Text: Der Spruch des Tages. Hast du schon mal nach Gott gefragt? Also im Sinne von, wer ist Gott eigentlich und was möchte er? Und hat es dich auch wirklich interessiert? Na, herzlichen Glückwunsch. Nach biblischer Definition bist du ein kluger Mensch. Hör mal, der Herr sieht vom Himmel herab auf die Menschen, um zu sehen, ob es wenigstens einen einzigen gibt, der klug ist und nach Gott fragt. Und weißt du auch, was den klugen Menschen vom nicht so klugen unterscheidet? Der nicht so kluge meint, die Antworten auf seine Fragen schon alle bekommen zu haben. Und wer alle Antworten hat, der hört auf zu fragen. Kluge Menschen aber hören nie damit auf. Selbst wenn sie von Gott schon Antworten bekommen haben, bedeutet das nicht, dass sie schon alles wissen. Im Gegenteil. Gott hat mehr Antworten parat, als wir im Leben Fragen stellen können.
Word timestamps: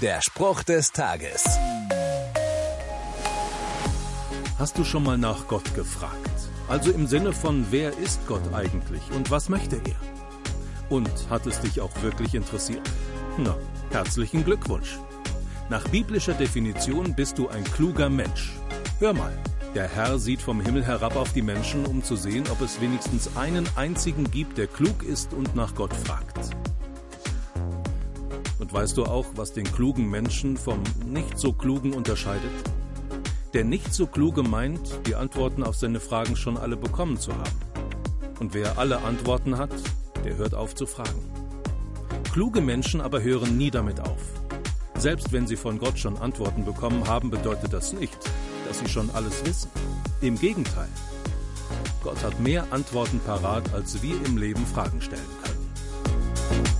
Der 0.00 0.22
Spruch 0.22 0.62
des 0.62 0.92
Tages. 0.92 1.44
Hast 4.58 4.78
du 4.78 4.84
schon 4.84 5.02
mal 5.02 5.18
nach 5.18 5.46
Gott 5.46 5.74
gefragt? 5.74 6.30
Also 6.68 6.90
im 6.90 7.06
Sinne 7.06 7.34
von, 7.34 7.66
wer 7.70 7.98
ist 7.98 8.26
Gott 8.26 8.40
eigentlich 8.54 9.02
und 9.14 9.30
was 9.30 9.50
möchte 9.50 9.76
er? 9.76 10.00
Und 10.88 11.10
hat 11.28 11.46
es 11.46 11.60
dich 11.60 11.82
auch 11.82 11.90
wirklich 12.00 12.34
interessiert? 12.34 12.88
Na, 13.36 13.54
herzlichen 13.90 14.42
Glückwunsch. 14.42 14.98
Nach 15.68 15.86
biblischer 15.88 16.34
Definition 16.34 17.14
bist 17.14 17.36
du 17.36 17.48
ein 17.48 17.64
kluger 17.64 18.08
Mensch. 18.08 18.54
Hör 19.00 19.12
mal, 19.12 19.36
der 19.74 19.86
Herr 19.86 20.18
sieht 20.18 20.40
vom 20.40 20.62
Himmel 20.62 20.82
herab 20.82 21.14
auf 21.14 21.34
die 21.34 21.42
Menschen, 21.42 21.84
um 21.84 22.02
zu 22.02 22.16
sehen, 22.16 22.44
ob 22.50 22.62
es 22.62 22.80
wenigstens 22.80 23.36
einen 23.36 23.68
einzigen 23.76 24.30
gibt, 24.30 24.56
der 24.56 24.66
klug 24.66 25.02
ist 25.02 25.34
und 25.34 25.54
nach 25.54 25.74
Gott 25.74 25.92
fragt. 25.92 26.56
Und 28.70 28.76
weißt 28.76 28.98
du 28.98 29.04
auch, 29.04 29.26
was 29.34 29.52
den 29.52 29.64
klugen 29.64 30.08
Menschen 30.10 30.56
vom 30.56 30.80
nicht 31.04 31.36
so 31.36 31.52
klugen 31.52 31.92
unterscheidet? 31.92 32.52
Der 33.52 33.64
nicht 33.64 33.92
so 33.92 34.06
kluge 34.06 34.44
meint, 34.44 35.00
die 35.08 35.16
Antworten 35.16 35.64
auf 35.64 35.74
seine 35.74 35.98
Fragen 35.98 36.36
schon 36.36 36.56
alle 36.56 36.76
bekommen 36.76 37.18
zu 37.18 37.32
haben. 37.32 37.58
Und 38.38 38.54
wer 38.54 38.78
alle 38.78 39.02
Antworten 39.02 39.58
hat, 39.58 39.72
der 40.24 40.36
hört 40.36 40.54
auf 40.54 40.76
zu 40.76 40.86
fragen. 40.86 41.20
Kluge 42.32 42.60
Menschen 42.60 43.00
aber 43.00 43.20
hören 43.22 43.58
nie 43.58 43.72
damit 43.72 43.98
auf. 43.98 44.22
Selbst 44.96 45.32
wenn 45.32 45.48
sie 45.48 45.56
von 45.56 45.80
Gott 45.80 45.98
schon 45.98 46.16
Antworten 46.18 46.64
bekommen 46.64 47.08
haben, 47.08 47.30
bedeutet 47.30 47.72
das 47.72 47.92
nicht, 47.92 48.18
dass 48.68 48.78
sie 48.78 48.88
schon 48.88 49.10
alles 49.10 49.44
wissen. 49.44 49.70
Im 50.20 50.38
Gegenteil. 50.38 50.88
Gott 52.04 52.22
hat 52.22 52.38
mehr 52.38 52.68
Antworten 52.70 53.18
parat, 53.26 53.74
als 53.74 54.00
wir 54.00 54.14
im 54.26 54.36
Leben 54.36 54.64
Fragen 54.64 55.00
stellen 55.00 55.22
können. 55.42 56.79